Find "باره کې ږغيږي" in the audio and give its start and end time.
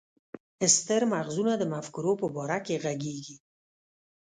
2.35-3.37